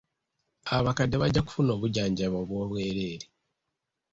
[0.75, 3.27] Abakadde bajja kufuna obujjanjabi obw'obwereere.